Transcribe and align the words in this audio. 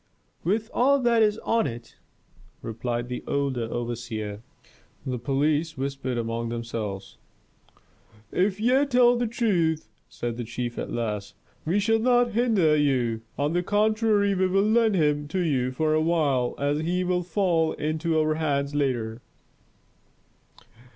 "With 0.43 0.71
all 0.73 0.97
that 1.01 1.21
is 1.21 1.37
on 1.43 1.67
it," 1.67 1.97
replied 2.63 3.07
the 3.07 3.23
elder 3.27 3.65
overseer. 3.71 4.41
The 5.05 5.19
police 5.19 5.77
whispered 5.77 6.17
among 6.17 6.49
themselves. 6.49 7.19
"If 8.31 8.59
ye 8.59 8.83
tell 8.87 9.15
the 9.15 9.27
truth," 9.27 9.87
said 10.09 10.37
the 10.37 10.43
chief 10.43 10.79
at 10.79 10.89
last, 10.91 11.35
"we 11.65 11.79
shall 11.79 11.99
not 11.99 12.31
hinder 12.31 12.75
you. 12.75 13.21
On 13.37 13.53
the 13.53 13.61
contrary, 13.61 14.33
we 14.33 14.47
will 14.47 14.63
lend 14.63 14.95
him 14.95 15.27
to 15.27 15.39
you 15.39 15.71
for 15.71 15.93
a 15.93 16.01
while, 16.01 16.55
as 16.57 16.79
he 16.79 17.03
will 17.03 17.21
fall 17.21 17.73
into 17.73 18.17
our 18.19 18.33
hands 18.33 18.73
later." 18.73 19.21